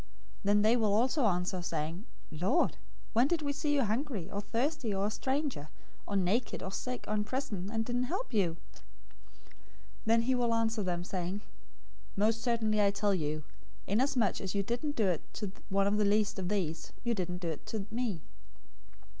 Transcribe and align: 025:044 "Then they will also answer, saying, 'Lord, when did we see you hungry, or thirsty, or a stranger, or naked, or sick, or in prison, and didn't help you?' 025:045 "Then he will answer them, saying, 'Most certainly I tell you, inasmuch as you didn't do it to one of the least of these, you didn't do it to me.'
025:044 0.01 0.07
"Then 0.45 0.61
they 0.63 0.75
will 0.75 0.93
also 0.95 1.25
answer, 1.27 1.61
saying, 1.61 2.05
'Lord, 2.31 2.77
when 3.13 3.27
did 3.27 3.43
we 3.43 3.53
see 3.53 3.75
you 3.75 3.83
hungry, 3.83 4.31
or 4.31 4.41
thirsty, 4.41 4.91
or 4.95 5.05
a 5.05 5.11
stranger, 5.11 5.69
or 6.07 6.15
naked, 6.15 6.63
or 6.63 6.71
sick, 6.71 7.05
or 7.07 7.13
in 7.13 7.23
prison, 7.23 7.69
and 7.71 7.85
didn't 7.85 8.05
help 8.05 8.33
you?' 8.33 8.57
025:045 8.79 8.85
"Then 10.07 10.21
he 10.23 10.33
will 10.33 10.55
answer 10.55 10.81
them, 10.81 11.03
saying, 11.03 11.41
'Most 12.15 12.41
certainly 12.41 12.81
I 12.81 12.89
tell 12.89 13.13
you, 13.13 13.43
inasmuch 13.85 14.41
as 14.41 14.55
you 14.55 14.63
didn't 14.63 14.95
do 14.95 15.05
it 15.07 15.21
to 15.35 15.51
one 15.69 15.85
of 15.85 15.97
the 15.97 16.03
least 16.05 16.39
of 16.39 16.49
these, 16.49 16.93
you 17.03 17.13
didn't 17.13 17.37
do 17.37 17.49
it 17.49 17.67
to 17.67 17.85
me.' 17.91 18.21